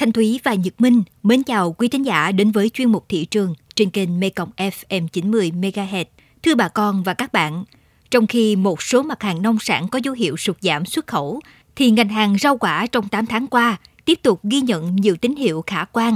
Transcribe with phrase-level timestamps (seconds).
[0.00, 3.24] Thanh Thúy và Nhật Minh mến chào quý thính giả đến với chuyên mục thị
[3.24, 6.04] trường trên kênh Mekong FM 90 MHz.
[6.42, 7.64] Thưa bà con và các bạn,
[8.10, 11.40] trong khi một số mặt hàng nông sản có dấu hiệu sụt giảm xuất khẩu,
[11.76, 15.36] thì ngành hàng rau quả trong 8 tháng qua tiếp tục ghi nhận nhiều tín
[15.36, 16.14] hiệu khả quan.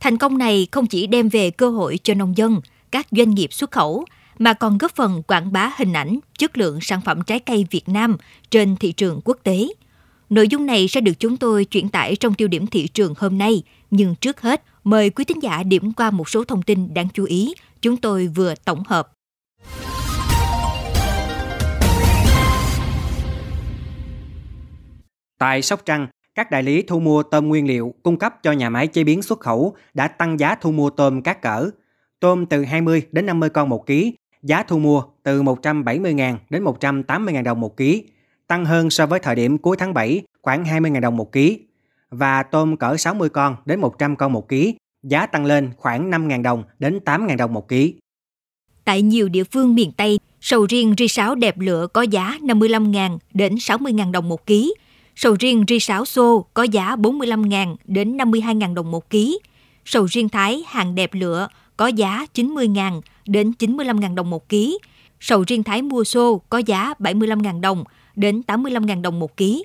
[0.00, 2.60] Thành công này không chỉ đem về cơ hội cho nông dân,
[2.90, 4.04] các doanh nghiệp xuất khẩu,
[4.38, 7.88] mà còn góp phần quảng bá hình ảnh, chất lượng sản phẩm trái cây Việt
[7.88, 8.16] Nam
[8.50, 9.68] trên thị trường quốc tế.
[10.30, 13.38] Nội dung này sẽ được chúng tôi chuyển tải trong tiêu điểm thị trường hôm
[13.38, 17.08] nay, nhưng trước hết, mời quý thính giả điểm qua một số thông tin đáng
[17.14, 19.12] chú ý chúng tôi vừa tổng hợp.
[25.38, 28.70] Tại Sóc Trăng, các đại lý thu mua tôm nguyên liệu cung cấp cho nhà
[28.70, 31.70] máy chế biến xuất khẩu đã tăng giá thu mua tôm các cỡ.
[32.20, 37.42] Tôm từ 20 đến 50 con một ký, giá thu mua từ 170.000 đến 180.000
[37.42, 38.04] đồng một ký,
[38.48, 41.58] tăng hơn so với thời điểm cuối tháng 7 khoảng 20.000 đồng một ký.
[42.10, 46.42] Và tôm cỡ 60 con đến 100 con một ký, giá tăng lên khoảng 5.000
[46.42, 47.94] đồng đến 8.000 đồng một ký.
[48.84, 53.18] Tại nhiều địa phương miền Tây, sầu riêng ri sáo đẹp lửa có giá 55.000
[53.34, 54.74] đến 60.000 đồng một ký,
[55.20, 59.38] Sầu riêng ri sáo xô có giá 45.000 đến 52.000 đồng một ký.
[59.84, 64.78] Sầu riêng Thái hàng đẹp lửa có giá 90.000 đến 95.000 đồng một ký.
[65.20, 67.84] Sầu riêng Thái mua xô có giá 75.000 đồng
[68.18, 69.64] đến 85.000 đồng một ký.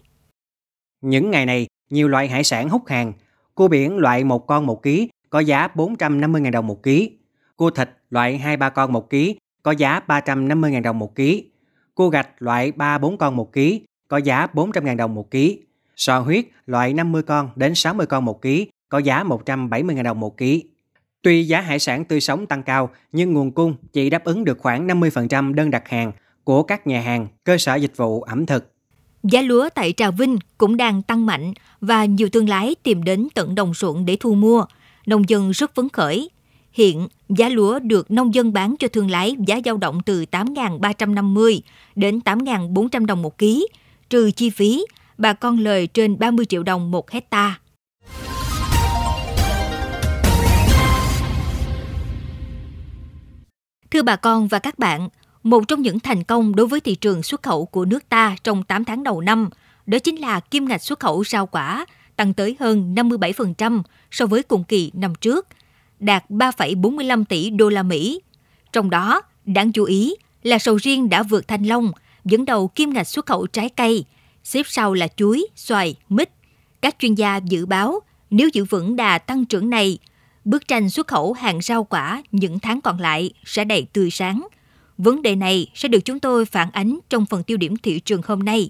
[1.01, 3.13] Những ngày này, nhiều loại hải sản hút hàng.
[3.55, 7.11] Cua biển loại một con một ký có giá 450.000 đồng một ký.
[7.55, 11.51] Cua thịt loại 2-3 con một ký có giá 350.000 đồng một ký.
[11.95, 15.61] Cua gạch loại 3-4 con một ký có giá 400.000 đồng một ký.
[15.95, 20.37] Sò huyết loại 50 con đến 60 con một ký có giá 170.000 đồng một
[20.37, 20.63] ký.
[21.21, 24.57] Tuy giá hải sản tươi sống tăng cao, nhưng nguồn cung chỉ đáp ứng được
[24.59, 26.11] khoảng 50% đơn đặt hàng
[26.43, 28.73] của các nhà hàng, cơ sở dịch vụ ẩm thực.
[29.23, 33.27] Giá lúa tại Trà Vinh cũng đang tăng mạnh và nhiều thương lái tìm đến
[33.33, 34.65] tận đồng ruộng để thu mua.
[35.05, 36.29] Nông dân rất phấn khởi.
[36.71, 41.59] Hiện, giá lúa được nông dân bán cho thương lái giá dao động từ 8.350
[41.95, 43.67] đến 8.400 đồng một ký,
[44.09, 44.85] trừ chi phí,
[45.17, 47.59] bà con lời trên 30 triệu đồng một hecta.
[53.91, 55.09] Thưa bà con và các bạn,
[55.43, 58.63] một trong những thành công đối với thị trường xuất khẩu của nước ta trong
[58.63, 59.49] 8 tháng đầu năm,
[59.85, 64.43] đó chính là kim ngạch xuất khẩu rau quả tăng tới hơn 57% so với
[64.43, 65.47] cùng kỳ năm trước,
[65.99, 68.21] đạt 3,45 tỷ đô la Mỹ.
[68.71, 71.91] Trong đó, đáng chú ý là sầu riêng đã vượt thanh long
[72.25, 74.05] dẫn đầu kim ngạch xuất khẩu trái cây,
[74.43, 76.29] xếp sau là chuối, xoài, mít.
[76.81, 77.99] Các chuyên gia dự báo
[78.29, 79.97] nếu giữ vững đà tăng trưởng này,
[80.45, 84.47] bức tranh xuất khẩu hàng rau quả những tháng còn lại sẽ đầy tươi sáng.
[84.97, 88.21] Vấn đề này sẽ được chúng tôi phản ánh trong phần tiêu điểm thị trường
[88.25, 88.69] hôm nay.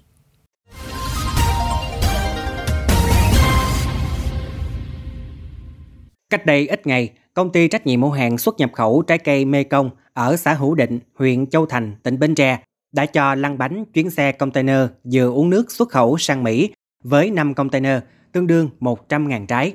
[6.30, 9.44] Cách đây ít ngày, công ty trách nhiệm hữu hạn xuất nhập khẩu trái cây
[9.44, 12.58] Mê Công ở xã Hữu Định, huyện Châu Thành, tỉnh Bến Tre
[12.92, 14.80] đã cho lăn bánh chuyến xe container
[15.12, 16.70] vừa uống nước xuất khẩu sang Mỹ
[17.04, 18.00] với 5 container,
[18.32, 19.74] tương đương 100.000 trái.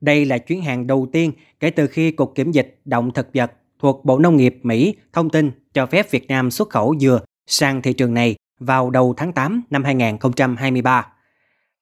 [0.00, 3.52] Đây là chuyến hàng đầu tiên kể từ khi Cục Kiểm dịch Động thực vật
[3.80, 7.82] thuộc Bộ Nông nghiệp Mỹ thông tin cho phép Việt Nam xuất khẩu dừa sang
[7.82, 11.06] thị trường này vào đầu tháng 8 năm 2023.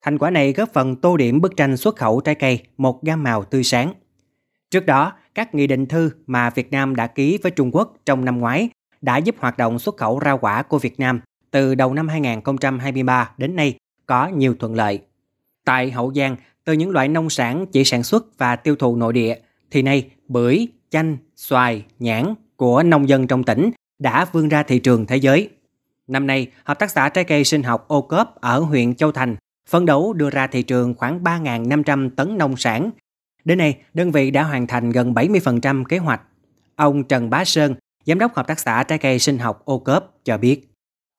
[0.02, 3.22] Thành quả này góp phần tô điểm bức tranh xuất khẩu trái cây một gam
[3.22, 3.94] màu tươi sáng.
[4.70, 8.24] Trước đó, các nghị định thư mà Việt Nam đã ký với Trung Quốc trong
[8.24, 8.68] năm ngoái
[9.00, 11.20] đã giúp hoạt động xuất khẩu rau quả của Việt Nam
[11.50, 15.00] từ đầu năm 2023 đến nay có nhiều thuận lợi.
[15.64, 19.12] Tại Hậu Giang, từ những loại nông sản chỉ sản xuất và tiêu thụ nội
[19.12, 19.36] địa,
[19.70, 24.78] thì nay bưởi, chanh, xoài, nhãn của nông dân trong tỉnh đã vươn ra thị
[24.78, 25.50] trường thế giới.
[26.06, 29.36] Năm nay, Hợp tác xã trái cây sinh học ô cốp ở huyện Châu Thành
[29.68, 32.90] phấn đấu đưa ra thị trường khoảng 3.500 tấn nông sản.
[33.44, 36.20] Đến nay, đơn vị đã hoàn thành gần 70% kế hoạch.
[36.76, 37.74] Ông Trần Bá Sơn,
[38.04, 40.60] Giám đốc Hợp tác xã trái cây sinh học ô cốp cho biết.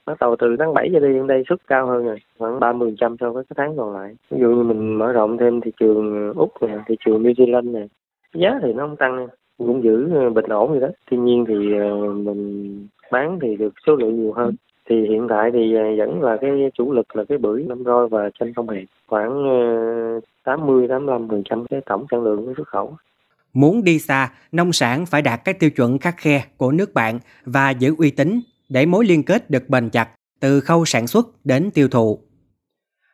[0.06, 3.16] Bắt đầu từ tháng 7 giờ đi đến đây xuất cao hơn rồi, khoảng 30%
[3.19, 4.16] so với các tháng còn lại.
[4.30, 7.72] Ví dụ như mình mở rộng thêm thị trường Úc này thị trường New Zealand
[7.72, 7.89] này
[8.33, 9.27] giá thì nó không tăng
[9.67, 10.88] cũng giữ ờ, bình ổn rồi đó.
[11.11, 14.56] Tuy nhiên thì ờ, mình bán thì được số lượng nhiều hơn.
[14.89, 18.07] Thì hiện tại thì ờ, vẫn là cái chủ lực là cái bưởi, năm roi
[18.07, 18.83] và chanh không hạt.
[19.07, 19.44] Khoảng
[20.44, 22.94] 80 85 phần trăm cái tổng sản lượng của xuất khẩu.
[23.53, 27.19] Muốn đi xa, nông sản phải đạt các tiêu chuẩn khắc khe của nước bạn
[27.45, 28.39] và giữ uy tín
[28.69, 30.09] để mối liên kết được bền chặt
[30.39, 32.19] từ khâu sản xuất đến tiêu thụ.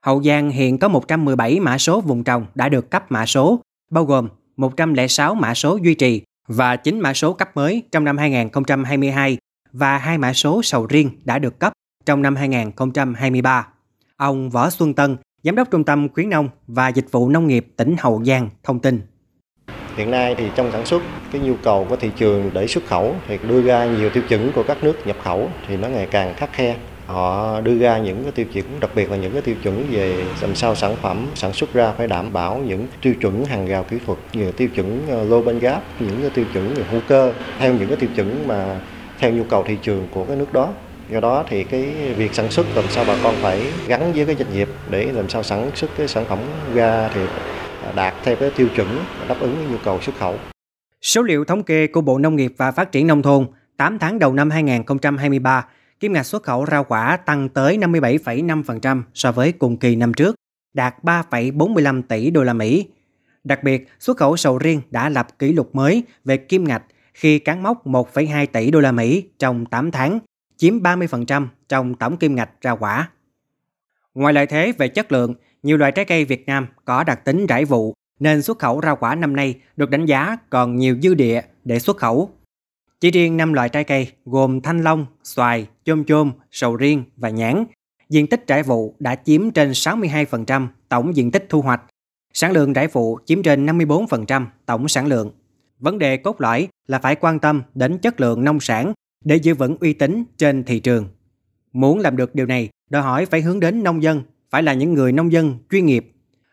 [0.01, 3.59] Hậu Giang hiện có 117 mã số vùng trồng đã được cấp mã số,
[3.91, 4.27] bao gồm
[4.57, 9.37] 106 mã số duy trì và 9 mã số cấp mới trong năm 2022
[9.71, 11.73] và hai mã số sầu riêng đã được cấp
[12.05, 13.67] trong năm 2023.
[14.17, 17.67] Ông Võ Xuân Tân, Giám đốc Trung tâm Khuyến nông và Dịch vụ Nông nghiệp
[17.77, 19.01] tỉnh Hậu Giang thông tin.
[19.95, 21.01] Hiện nay thì trong sản xuất
[21.31, 24.51] cái nhu cầu của thị trường để xuất khẩu thì đưa ra nhiều tiêu chuẩn
[24.55, 26.77] của các nước nhập khẩu thì nó ngày càng khắc khe.
[27.05, 30.23] Họ đưa ra những cái tiêu chuẩn đặc biệt là những cái tiêu chuẩn về
[30.41, 33.83] làm sao sản phẩm sản xuất ra phải đảm bảo những tiêu chuẩn hàng rào
[33.83, 36.83] kỹ thuật như tiêu chuẩn ờ, low lô bên gáp, những cái tiêu chuẩn về
[36.91, 38.79] hữu cơ theo những cái tiêu chuẩn mà
[39.19, 40.69] theo nhu cầu thị trường của cái nước đó
[41.09, 41.81] do đó thì cái
[42.17, 45.29] việc sản xuất làm sao bà con phải gắn với cái doanh nghiệp để làm
[45.29, 46.39] sao sản xuất cái sản phẩm
[46.73, 47.21] ra thì
[47.95, 48.87] đạt theo cái tiêu chuẩn
[49.27, 50.35] đáp ứng nhu cầu xuất khẩu.
[51.01, 53.47] Số liệu thống kê của Bộ Nông nghiệp và Phát triển Nông thôn
[53.77, 55.65] 8 tháng đầu năm 2023,
[55.99, 60.35] kim ngạch xuất khẩu rau quả tăng tới 57,5% so với cùng kỳ năm trước,
[60.73, 62.87] đạt 3,45 tỷ đô la Mỹ.
[63.43, 66.83] Đặc biệt, xuất khẩu sầu riêng đã lập kỷ lục mới về kim ngạch
[67.13, 70.19] khi cán mốc 1,2 tỷ đô la Mỹ trong 8 tháng,
[70.57, 73.09] chiếm 30% trong tổng kim ngạch rau quả.
[74.13, 75.33] Ngoài lợi thế về chất lượng,
[75.63, 78.95] nhiều loại trái cây Việt Nam có đặc tính rải vụ nên xuất khẩu rau
[78.95, 82.29] quả năm nay được đánh giá còn nhiều dư địa để xuất khẩu.
[82.99, 87.29] Chỉ riêng 5 loại trái cây gồm thanh long, xoài, chôm chôm, sầu riêng và
[87.29, 87.65] nhãn,
[88.09, 91.81] diện tích trái vụ đã chiếm trên 62% tổng diện tích thu hoạch.
[92.33, 95.31] Sản lượng trái vụ chiếm trên 54% tổng sản lượng.
[95.79, 98.93] Vấn đề cốt lõi là phải quan tâm đến chất lượng nông sản
[99.25, 101.07] để giữ vững uy tín trên thị trường.
[101.73, 104.93] Muốn làm được điều này, đòi hỏi phải hướng đến nông dân, phải là những
[104.93, 106.11] người nông dân chuyên nghiệp.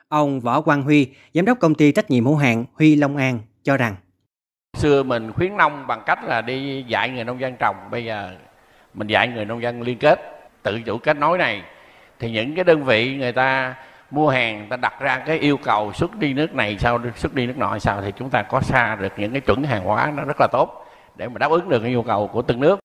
[0.08, 3.38] Ông Võ Quang Huy, giám đốc công ty trách nhiệm hữu hạn Huy Long An
[3.62, 3.96] cho rằng
[4.76, 8.30] xưa mình khuyến nông bằng cách là đi dạy người nông dân trồng bây giờ
[8.94, 10.20] mình dạy người nông dân liên kết
[10.62, 11.62] tự chủ kết nối này
[12.18, 13.74] thì những cái đơn vị người ta
[14.10, 17.46] mua hàng ta đặt ra cái yêu cầu xuất đi nước này sao xuất đi
[17.46, 20.24] nước nọ sao thì chúng ta có xa được những cái chuẩn hàng hóa nó
[20.24, 20.86] rất là tốt
[21.16, 22.80] để mà đáp ứng được cái nhu cầu của từng nước.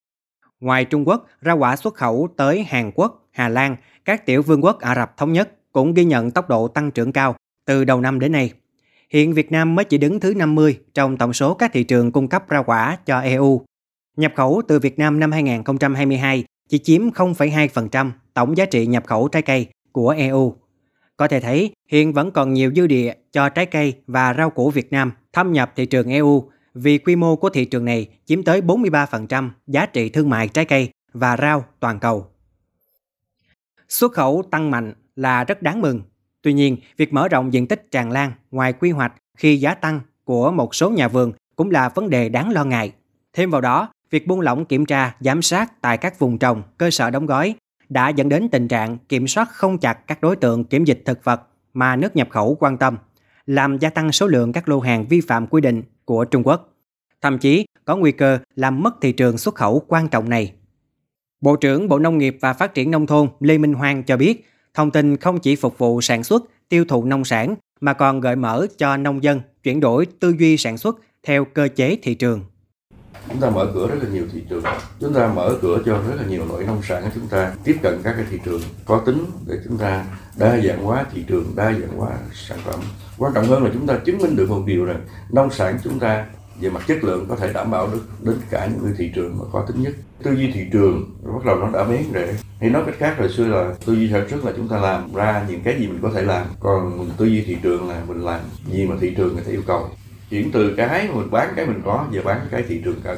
[0.60, 3.75] Ngoài Trung Quốc, rau quả xuất khẩu tới Hàn Quốc, Hà Lan,
[4.06, 7.12] các tiểu vương quốc Ả Rập Thống Nhất cũng ghi nhận tốc độ tăng trưởng
[7.12, 7.36] cao
[7.66, 8.51] từ đầu năm đến nay.
[9.09, 12.27] Hiện Việt Nam mới chỉ đứng thứ 50 trong tổng số các thị trường cung
[12.27, 13.62] cấp rau quả cho EU.
[14.18, 19.27] Nhập khẩu từ Việt Nam năm 2022 chỉ chiếm 0,2% tổng giá trị nhập khẩu
[19.27, 20.56] trái cây của EU.
[21.18, 24.71] Có thể thấy, hiện vẫn còn nhiều dư địa cho trái cây và rau củ
[24.71, 28.44] Việt Nam thâm nhập thị trường EU vì quy mô của thị trường này chiếm
[28.44, 32.27] tới 43% giá trị thương mại trái cây và rau toàn cầu.
[33.89, 36.01] Xuất khẩu tăng mạnh là rất đáng mừng.
[36.48, 40.00] Tuy nhiên, việc mở rộng diện tích tràn lan ngoài quy hoạch khi giá tăng
[40.24, 42.92] của một số nhà vườn cũng là vấn đề đáng lo ngại.
[43.34, 46.92] Thêm vào đó, việc buông lỏng kiểm tra, giám sát tại các vùng trồng, cơ
[46.92, 47.56] sở đóng gói
[47.90, 51.24] đã dẫn đến tình trạng kiểm soát không chặt các đối tượng kiểm dịch thực
[51.24, 51.42] vật
[51.74, 52.98] mà nước nhập khẩu quan tâm,
[53.46, 56.74] làm gia tăng số lượng các lô hàng vi phạm quy định của Trung Quốc.
[57.22, 60.54] Thậm chí có nguy cơ làm mất thị trường xuất khẩu quan trọng này.
[61.42, 64.50] Bộ trưởng Bộ Nông nghiệp và Phát triển Nông thôn Lê Minh Hoàng cho biết,
[64.77, 68.35] thông tin không chỉ phục vụ sản xuất, tiêu thụ nông sản mà còn gợi
[68.35, 72.41] mở cho nông dân chuyển đổi tư duy sản xuất theo cơ chế thị trường.
[73.29, 74.63] Chúng ta mở cửa rất là nhiều thị trường.
[75.00, 77.77] Chúng ta mở cửa cho rất là nhiều loại nông sản của chúng ta tiếp
[77.81, 80.06] cận các cái thị trường có tính để chúng ta
[80.38, 82.79] đa dạng hóa thị trường, đa dạng hóa sản phẩm.
[83.18, 86.00] Quan trọng hơn là chúng ta chứng minh được một điều rằng nông sản chúng
[86.00, 86.25] ta
[86.62, 89.38] về mặt chất lượng có thể đảm bảo được đến cả những người thị trường
[89.38, 89.94] mà khó tính nhất.
[90.24, 92.36] Tư duy thị trường bắt đầu nó đã bén rễ.
[92.62, 95.13] Hay nói cách khác hồi xưa là tư duy sản xuất là chúng ta làm
[95.13, 96.48] ra những cái gì mình có thể làm.
[96.59, 98.39] Còn tư duy thị trường là mình làm
[98.71, 99.89] gì mà thị trường người ta yêu cầu.
[100.30, 103.17] Chuyển từ cái mình bán cái mình có về bán cái thị trường cần.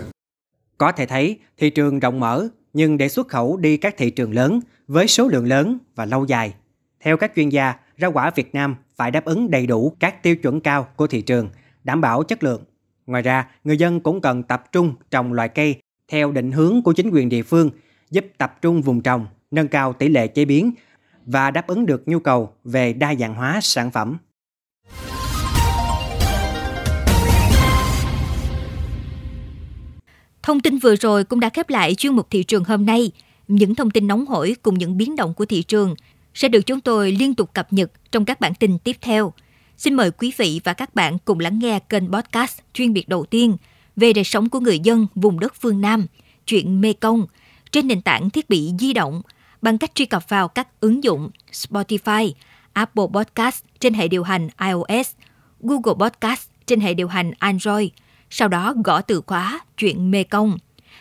[0.77, 4.33] Có thể thấy, thị trường rộng mở, nhưng để xuất khẩu đi các thị trường
[4.33, 6.53] lớn với số lượng lớn và lâu dài.
[6.99, 10.35] Theo các chuyên gia, rau quả Việt Nam phải đáp ứng đầy đủ các tiêu
[10.35, 11.49] chuẩn cao của thị trường,
[11.83, 12.63] đảm bảo chất lượng
[13.09, 16.93] Ngoài ra, người dân cũng cần tập trung trồng loại cây theo định hướng của
[16.93, 17.69] chính quyền địa phương,
[18.11, 20.71] giúp tập trung vùng trồng, nâng cao tỷ lệ chế biến
[21.25, 24.17] và đáp ứng được nhu cầu về đa dạng hóa sản phẩm.
[30.43, 33.11] Thông tin vừa rồi cũng đã khép lại chuyên mục thị trường hôm nay.
[33.47, 35.95] Những thông tin nóng hổi cùng những biến động của thị trường
[36.33, 39.33] sẽ được chúng tôi liên tục cập nhật trong các bản tin tiếp theo.
[39.79, 43.25] Xin mời quý vị và các bạn cùng lắng nghe kênh podcast chuyên biệt đầu
[43.25, 43.57] tiên
[43.95, 46.05] về đời sống của người dân vùng đất phương Nam,
[46.45, 47.25] chuyện Mê Công,
[47.71, 49.21] trên nền tảng thiết bị di động
[49.61, 52.31] bằng cách truy cập vào các ứng dụng Spotify,
[52.73, 55.11] Apple Podcast trên hệ điều hành iOS,
[55.59, 57.89] Google Podcast trên hệ điều hành Android,
[58.29, 60.57] sau đó gõ từ khóa chuyện Mê Công.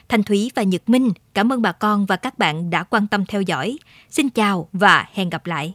[0.08, 3.26] Thanh Thúy và Nhật Minh cảm ơn bà con và các bạn đã quan tâm
[3.26, 3.78] theo dõi.
[4.10, 5.74] Xin chào và hẹn gặp lại.